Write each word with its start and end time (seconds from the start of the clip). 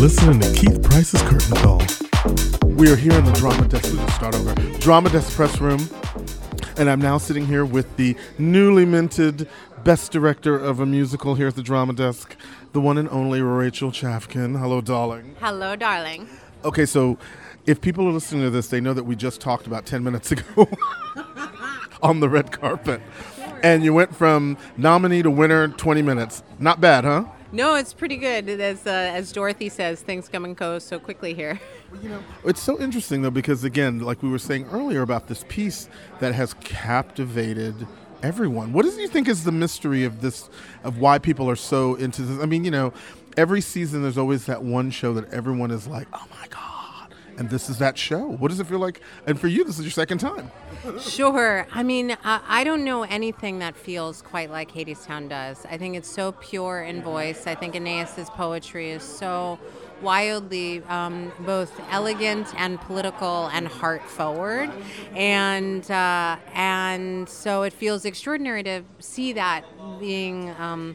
listening 0.00 0.40
to 0.40 0.50
Keith 0.54 0.82
Price's 0.82 1.20
Curtain 1.20 1.56
Call. 1.58 1.82
We 2.68 2.90
are 2.90 2.96
here 2.96 3.12
in 3.12 3.22
the 3.22 3.32
Drama 3.32 3.68
Desk. 3.68 3.92
Let's 3.92 4.14
start 4.14 4.34
over. 4.34 4.54
Drama 4.78 5.10
Desk 5.10 5.30
Press 5.30 5.60
Room. 5.60 5.78
And 6.78 6.88
I'm 6.88 7.02
now 7.02 7.18
sitting 7.18 7.44
here 7.44 7.66
with 7.66 7.98
the 7.98 8.16
newly 8.38 8.86
minted 8.86 9.46
best 9.84 10.10
director 10.10 10.56
of 10.58 10.80
a 10.80 10.86
musical 10.86 11.34
here 11.34 11.48
at 11.48 11.54
the 11.54 11.62
Drama 11.62 11.92
Desk, 11.92 12.34
the 12.72 12.80
one 12.80 12.96
and 12.96 13.10
only 13.10 13.42
Rachel 13.42 13.90
Chavkin. 13.90 14.58
Hello, 14.58 14.80
darling. 14.80 15.36
Hello, 15.38 15.76
darling. 15.76 16.30
Okay, 16.64 16.86
so 16.86 17.18
if 17.66 17.82
people 17.82 18.08
are 18.08 18.12
listening 18.12 18.40
to 18.44 18.50
this, 18.50 18.68
they 18.68 18.80
know 18.80 18.94
that 18.94 19.04
we 19.04 19.14
just 19.14 19.38
talked 19.38 19.66
about 19.66 19.84
10 19.84 20.02
minutes 20.02 20.32
ago 20.32 20.66
on 22.02 22.20
the 22.20 22.28
red 22.30 22.52
carpet. 22.52 23.02
And 23.62 23.84
you 23.84 23.92
went 23.92 24.16
from 24.16 24.56
nominee 24.78 25.22
to 25.22 25.30
winner 25.30 25.68
20 25.68 26.00
minutes. 26.00 26.42
Not 26.58 26.80
bad, 26.80 27.04
huh? 27.04 27.26
No, 27.52 27.74
it's 27.74 27.92
pretty 27.92 28.16
good. 28.16 28.48
As 28.48 28.86
uh, 28.86 28.90
as 28.90 29.32
Dorothy 29.32 29.68
says, 29.68 30.02
things 30.02 30.28
come 30.28 30.44
and 30.44 30.56
go 30.56 30.78
so 30.78 30.98
quickly 30.98 31.34
here. 31.34 31.60
You 32.02 32.08
know, 32.08 32.22
it's 32.44 32.62
so 32.62 32.80
interesting 32.80 33.22
though 33.22 33.30
because 33.30 33.64
again, 33.64 33.98
like 33.98 34.22
we 34.22 34.30
were 34.30 34.38
saying 34.38 34.68
earlier 34.70 35.02
about 35.02 35.26
this 35.26 35.44
piece 35.48 35.88
that 36.20 36.34
has 36.34 36.54
captivated 36.54 37.74
everyone. 38.22 38.72
What 38.72 38.84
do 38.84 38.92
you 38.92 39.08
think 39.08 39.26
is 39.26 39.42
the 39.42 39.52
mystery 39.52 40.04
of 40.04 40.20
this 40.20 40.48
of 40.84 40.98
why 40.98 41.18
people 41.18 41.50
are 41.50 41.56
so 41.56 41.96
into 41.96 42.22
this? 42.22 42.40
I 42.40 42.46
mean, 42.46 42.64
you 42.64 42.70
know, 42.70 42.92
every 43.36 43.60
season 43.60 44.02
there's 44.02 44.18
always 44.18 44.46
that 44.46 44.62
one 44.62 44.90
show 44.92 45.12
that 45.14 45.32
everyone 45.32 45.72
is 45.72 45.88
like, 45.88 46.06
"Oh 46.12 46.26
my 46.30 46.46
god." 46.48 46.69
And 47.40 47.48
this 47.48 47.70
is 47.70 47.78
that 47.78 47.96
show. 47.96 48.26
What 48.26 48.48
does 48.48 48.60
it 48.60 48.66
feel 48.66 48.80
like? 48.80 49.00
And 49.26 49.40
for 49.40 49.48
you, 49.48 49.64
this 49.64 49.78
is 49.78 49.84
your 49.86 49.90
second 49.90 50.18
time. 50.18 50.50
Sure. 51.00 51.66
I 51.72 51.82
mean, 51.82 52.14
I 52.22 52.64
don't 52.64 52.84
know 52.84 53.04
anything 53.04 53.60
that 53.60 53.74
feels 53.74 54.20
quite 54.20 54.50
like 54.50 54.70
Hadestown 54.72 55.30
does. 55.30 55.64
I 55.64 55.78
think 55.78 55.96
it's 55.96 56.06
so 56.06 56.32
pure 56.32 56.82
in 56.82 57.00
voice. 57.00 57.46
I 57.46 57.54
think 57.54 57.76
Anaïs's 57.76 58.28
poetry 58.28 58.90
is 58.90 59.02
so 59.02 59.58
wildly 60.02 60.82
um, 60.90 61.32
both 61.40 61.80
elegant 61.90 62.54
and 62.58 62.78
political 62.82 63.48
and 63.54 63.66
heart 63.66 64.02
forward, 64.02 64.70
and 65.14 65.90
uh, 65.90 66.36
and 66.52 67.26
so 67.26 67.62
it 67.62 67.72
feels 67.72 68.04
extraordinary 68.04 68.62
to 68.64 68.82
see 68.98 69.32
that 69.32 69.64
being. 69.98 70.50
Um, 70.58 70.94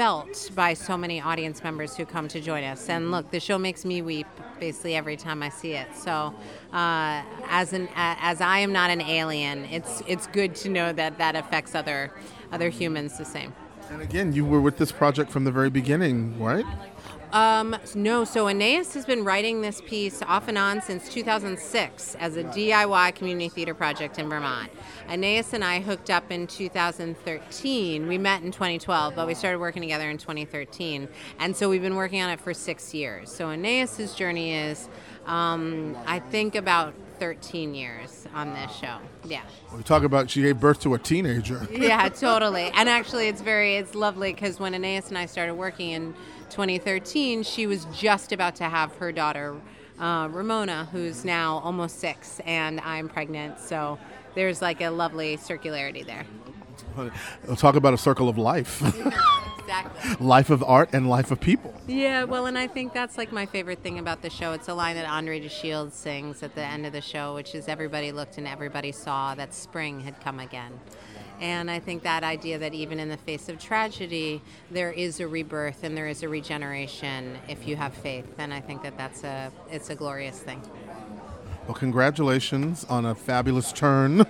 felt 0.00 0.50
by 0.54 0.72
so 0.72 0.96
many 0.96 1.20
audience 1.20 1.62
members 1.62 1.94
who 1.94 2.06
come 2.06 2.26
to 2.26 2.40
join 2.40 2.64
us. 2.64 2.88
And 2.88 3.10
look, 3.10 3.30
the 3.30 3.38
show 3.38 3.58
makes 3.58 3.84
me 3.84 4.00
weep 4.00 4.26
basically 4.58 4.94
every 4.94 5.14
time 5.14 5.42
I 5.42 5.50
see 5.50 5.72
it. 5.72 5.94
So, 5.94 6.34
uh, 6.72 7.22
as 7.50 7.74
an 7.74 7.86
as 7.94 8.40
I 8.40 8.60
am 8.60 8.72
not 8.72 8.88
an 8.88 9.02
alien, 9.02 9.66
it's 9.66 10.02
it's 10.06 10.26
good 10.26 10.54
to 10.54 10.70
know 10.70 10.90
that 10.94 11.18
that 11.18 11.36
affects 11.36 11.74
other 11.74 12.14
other 12.50 12.70
humans 12.70 13.18
the 13.18 13.26
same. 13.26 13.52
And 13.90 14.02
again, 14.02 14.32
you 14.32 14.44
were 14.44 14.60
with 14.60 14.78
this 14.78 14.92
project 14.92 15.32
from 15.32 15.42
the 15.42 15.50
very 15.50 15.68
beginning, 15.68 16.40
right? 16.40 16.64
Um, 17.32 17.76
no, 17.94 18.24
so 18.24 18.46
Anaïs 18.46 18.94
has 18.94 19.04
been 19.04 19.24
writing 19.24 19.62
this 19.62 19.80
piece 19.80 20.22
off 20.22 20.48
and 20.48 20.56
on 20.56 20.80
since 20.80 21.08
2006 21.08 22.14
as 22.16 22.36
a 22.36 22.44
DIY 22.44 23.14
community 23.14 23.48
theater 23.48 23.74
project 23.74 24.18
in 24.18 24.28
Vermont. 24.28 24.70
Anaïs 25.08 25.52
and 25.52 25.64
I 25.64 25.80
hooked 25.80 26.10
up 26.10 26.30
in 26.30 26.46
2013. 26.46 28.06
We 28.06 28.18
met 28.18 28.42
in 28.42 28.52
2012, 28.52 29.14
but 29.14 29.26
we 29.26 29.34
started 29.34 29.58
working 29.58 29.82
together 29.82 30.08
in 30.08 30.18
2013. 30.18 31.08
And 31.38 31.56
so 31.56 31.68
we've 31.68 31.82
been 31.82 31.96
working 31.96 32.20
on 32.20 32.30
it 32.30 32.40
for 32.40 32.54
six 32.54 32.94
years. 32.94 33.32
So 33.32 33.46
Anaïs's 33.46 34.14
journey 34.14 34.54
is, 34.54 34.88
um, 35.26 35.96
I 36.06 36.18
think, 36.20 36.54
about 36.54 36.94
13 37.20 37.74
years 37.74 38.26
on 38.34 38.54
this 38.54 38.74
show. 38.74 38.96
Yeah. 39.24 39.42
We 39.76 39.82
talk 39.82 40.02
about 40.04 40.30
she 40.30 40.40
gave 40.40 40.58
birth 40.58 40.80
to 40.80 40.94
a 40.94 40.98
teenager. 40.98 41.68
yeah, 41.70 42.08
totally. 42.14 42.72
And 42.74 42.88
actually, 42.88 43.28
it's 43.28 43.42
very, 43.42 43.76
it's 43.76 43.94
lovely 43.94 44.32
because 44.32 44.58
when 44.58 44.72
Anaïs 44.72 45.08
and 45.08 45.18
I 45.18 45.26
started 45.26 45.54
working 45.54 45.90
in 45.90 46.14
2013, 46.48 47.42
she 47.42 47.66
was 47.66 47.84
just 47.92 48.32
about 48.32 48.56
to 48.56 48.64
have 48.64 48.96
her 48.96 49.12
daughter, 49.12 49.54
uh, 50.00 50.28
Ramona, 50.32 50.88
who's 50.90 51.24
now 51.24 51.58
almost 51.58 52.00
six, 52.00 52.40
and 52.46 52.80
I'm 52.80 53.08
pregnant. 53.08 53.60
So 53.60 53.98
there's 54.34 54.62
like 54.62 54.80
a 54.80 54.88
lovely 54.88 55.36
circularity 55.36 56.04
there. 56.04 56.24
We'll 57.46 57.56
talk 57.56 57.76
about 57.76 57.92
a 57.92 57.98
circle 57.98 58.30
of 58.30 58.38
life. 58.38 58.82
life 60.18 60.50
of 60.50 60.62
art 60.62 60.90
and 60.92 61.08
life 61.08 61.30
of 61.30 61.40
people. 61.40 61.74
Yeah, 61.86 62.24
well, 62.24 62.46
and 62.46 62.56
I 62.58 62.66
think 62.66 62.92
that's 62.92 63.18
like 63.18 63.32
my 63.32 63.46
favorite 63.46 63.82
thing 63.82 63.98
about 63.98 64.22
the 64.22 64.30
show. 64.30 64.52
It's 64.52 64.68
a 64.68 64.74
line 64.74 64.96
that 64.96 65.06
Andre 65.06 65.40
de 65.40 65.48
Shields 65.48 65.94
sings 65.94 66.42
at 66.42 66.54
the 66.54 66.64
end 66.64 66.86
of 66.86 66.92
the 66.92 67.00
show, 67.00 67.34
which 67.34 67.54
is 67.54 67.68
everybody 67.68 68.12
looked 68.12 68.38
and 68.38 68.46
everybody 68.46 68.92
saw 68.92 69.34
that 69.34 69.54
spring 69.54 70.00
had 70.00 70.20
come 70.20 70.40
again. 70.40 70.78
And 71.40 71.70
I 71.70 71.78
think 71.78 72.02
that 72.02 72.22
idea 72.22 72.58
that 72.58 72.74
even 72.74 73.00
in 73.00 73.08
the 73.08 73.16
face 73.16 73.48
of 73.48 73.58
tragedy, 73.58 74.42
there 74.70 74.92
is 74.92 75.20
a 75.20 75.26
rebirth 75.26 75.84
and 75.84 75.96
there 75.96 76.06
is 76.06 76.22
a 76.22 76.28
regeneration 76.28 77.38
if 77.48 77.66
you 77.66 77.76
have 77.76 77.94
faith. 77.94 78.26
And 78.36 78.52
I 78.52 78.60
think 78.60 78.82
that 78.82 78.98
that's 78.98 79.24
a 79.24 79.50
it's 79.70 79.88
a 79.88 79.94
glorious 79.94 80.38
thing. 80.38 80.60
Well, 81.70 81.78
congratulations 81.78 82.84
on 82.88 83.06
a 83.06 83.14
fabulous 83.14 83.70
turn 83.72 84.26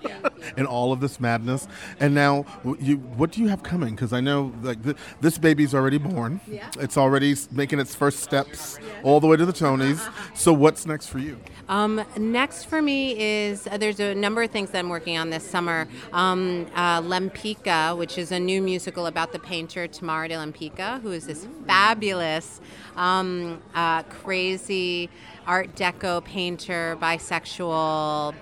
in 0.56 0.64
all 0.64 0.90
of 0.90 1.00
this 1.00 1.20
madness. 1.20 1.68
And 2.00 2.14
now, 2.14 2.46
you, 2.80 2.96
what 2.96 3.30
do 3.30 3.42
you 3.42 3.48
have 3.48 3.62
coming? 3.62 3.94
Because 3.94 4.14
I 4.14 4.22
know 4.22 4.54
like 4.62 4.82
th- 4.82 4.96
this 5.20 5.36
baby's 5.36 5.74
already 5.74 5.98
born. 5.98 6.40
Yeah. 6.48 6.70
It's 6.78 6.96
already 6.96 7.36
making 7.50 7.78
its 7.78 7.94
first 7.94 8.20
steps 8.20 8.78
all 9.02 9.20
the 9.20 9.26
way 9.26 9.36
to 9.36 9.44
the 9.44 9.52
Tonys. 9.52 10.00
So 10.34 10.50
what's 10.54 10.86
next 10.86 11.08
for 11.08 11.18
you? 11.18 11.38
Um, 11.68 12.02
next 12.16 12.64
for 12.64 12.80
me 12.80 13.20
is 13.20 13.66
uh, 13.66 13.76
there's 13.76 14.00
a 14.00 14.14
number 14.14 14.42
of 14.42 14.50
things 14.50 14.70
that 14.70 14.78
I'm 14.78 14.88
working 14.88 15.18
on 15.18 15.28
this 15.28 15.44
summer. 15.44 15.86
Um, 16.14 16.66
uh, 16.74 17.02
Lempicka, 17.02 17.98
which 17.98 18.16
is 18.16 18.32
a 18.32 18.40
new 18.40 18.62
musical 18.62 19.04
about 19.04 19.32
the 19.32 19.38
painter 19.38 19.86
Tamara 19.88 20.28
de 20.28 20.36
Lempicka, 20.36 21.02
who 21.02 21.12
is 21.12 21.26
this 21.26 21.46
fabulous, 21.66 22.62
um, 22.96 23.60
uh, 23.74 24.04
crazy 24.04 25.10
Art 25.48 25.74
Deco 25.74 26.22
painter, 26.22 26.77
bisexual 27.00 28.34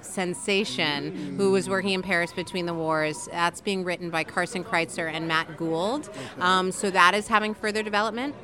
sensation 0.00 1.36
who 1.36 1.52
was 1.52 1.68
working 1.68 1.92
in 1.92 2.02
Paris 2.02 2.32
between 2.32 2.66
the 2.66 2.74
wars. 2.74 3.28
That's 3.30 3.60
being 3.60 3.84
written 3.84 4.10
by 4.10 4.24
Carson 4.24 4.64
Kreitzer 4.64 5.10
and 5.12 5.28
Matt 5.28 5.56
Gould. 5.56 6.08
Um, 6.40 6.72
so 6.72 6.90
that 6.90 7.14
is 7.14 7.28
having 7.28 7.54
further 7.54 7.82
development. 7.82 8.34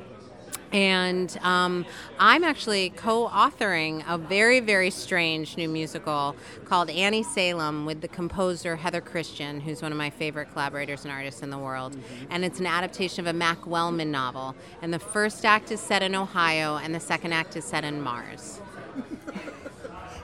And 0.71 1.37
um, 1.41 1.85
I'm 2.19 2.43
actually 2.43 2.89
co 2.89 3.29
authoring 3.29 4.03
a 4.09 4.17
very, 4.17 4.59
very 4.59 4.89
strange 4.89 5.55
new 5.55 5.69
musical 5.69 6.35
called 6.65 6.89
Annie 6.89 7.23
Salem 7.23 7.85
with 7.85 8.01
the 8.01 8.07
composer 8.09 8.75
Heather 8.75 8.99
Christian, 8.99 9.61
who's 9.61 9.81
one 9.81 9.91
of 9.91 9.97
my 9.97 10.09
favorite 10.09 10.51
collaborators 10.51 11.05
and 11.05 11.13
artists 11.13 11.41
in 11.43 11.49
the 11.49 11.57
world. 11.57 11.97
And 12.29 12.43
it's 12.43 12.59
an 12.59 12.65
adaptation 12.65 13.25
of 13.25 13.33
a 13.33 13.37
Mac 13.37 13.65
Wellman 13.65 14.11
novel. 14.11 14.55
And 14.81 14.93
the 14.93 14.99
first 14.99 15.45
act 15.45 15.71
is 15.71 15.79
set 15.79 16.03
in 16.03 16.13
Ohio, 16.13 16.75
and 16.77 16.93
the 16.93 16.99
second 16.99 17.31
act 17.31 17.55
is 17.55 17.63
set 17.63 17.85
in 17.85 18.01
Mars. 18.01 18.59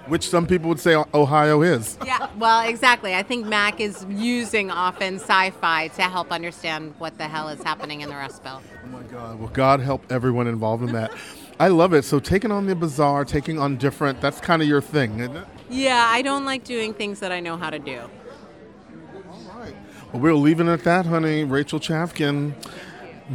Which 0.08 0.28
some 0.28 0.46
people 0.46 0.68
would 0.68 0.80
say 0.80 0.96
Ohio 1.14 1.62
is. 1.62 1.98
Yeah, 2.06 2.28
well, 2.38 2.68
exactly. 2.68 3.16
I 3.16 3.24
think 3.24 3.46
Mac 3.46 3.80
is 3.80 4.06
using 4.10 4.70
often 4.70 5.16
sci 5.16 5.52
fi 5.52 5.88
to 5.90 6.02
help 6.02 6.32
understand 6.32 6.96
what 6.98 7.18
the 7.18 7.28
hell 7.30 7.48
is 7.50 7.64
happening 7.64 8.02
in 8.02 8.10
the 8.10 8.16
Rust 8.16 8.44
Belt. 8.44 8.62
Oh 8.84 8.88
my 8.88 9.04
God. 9.04 9.40
Well, 9.40 9.50
God 9.50 9.80
help 9.80 10.12
everyone 10.12 10.48
involved 10.48 10.84
in 10.84 10.92
that. 10.94 11.12
I 11.60 11.68
love 11.68 11.94
it. 11.94 12.04
So 12.04 12.20
taking 12.20 12.52
on 12.52 12.66
the 12.66 12.76
bizarre, 12.76 13.24
taking 13.24 13.60
on 13.60 13.78
different, 13.78 14.20
that's 14.20 14.42
kind 14.42 14.62
of 14.62 14.68
your 14.68 14.82
thing, 14.82 15.20
isn't 15.20 15.38
it? 15.38 15.46
Yeah, 15.70 16.06
I 16.10 16.24
don't 16.24 16.44
like 16.44 16.64
doing 16.64 16.94
things 16.94 17.20
that 17.20 17.32
I 17.32 17.40
know 17.40 17.56
how 17.56 17.70
to 17.70 17.80
do. 17.80 18.02
All 19.30 19.60
right. 19.60 19.76
Well, 20.12 20.22
we're 20.22 20.34
leaving 20.34 20.68
it 20.68 20.72
at 20.72 20.84
that, 20.84 21.06
honey. 21.06 21.44
Rachel 21.44 21.80
Chavkin, 21.80 22.54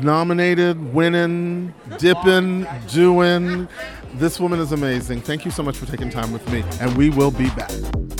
nominated, 0.02 0.94
winning, 0.94 1.74
dipping, 1.98 2.66
doing. 2.88 3.68
This 4.14 4.40
woman 4.40 4.60
is 4.60 4.72
amazing. 4.72 5.20
Thank 5.20 5.44
you 5.44 5.50
so 5.50 5.62
much 5.62 5.76
for 5.76 5.86
taking 5.86 6.10
time 6.10 6.32
with 6.32 6.50
me, 6.50 6.64
and 6.80 6.96
we 6.96 7.10
will 7.10 7.30
be 7.30 7.50
back. 7.50 7.70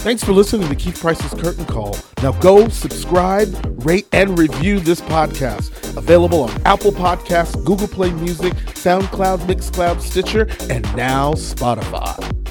Thanks 0.07 0.23
for 0.23 0.33
listening 0.33 0.69
to 0.69 0.75
Keith 0.75 1.01
Price's 1.01 1.33
Curtain 1.41 1.65
Call. 1.65 1.97
Now 2.23 2.33
go 2.33 2.69
subscribe, 2.69 3.49
rate, 3.85 4.07
and 4.13 4.39
review 4.39 4.79
this 4.79 5.01
podcast. 5.01 5.97
Available 5.97 6.43
on 6.43 6.63
Apple 6.67 6.93
Podcasts, 6.93 7.63
Google 7.65 7.89
Play 7.89 8.13
Music, 8.13 8.53
SoundCloud, 8.55 9.39
Mixcloud, 9.47 10.01
Stitcher, 10.01 10.49
and 10.71 10.85
now 10.97 11.33
Spotify. 11.33 12.46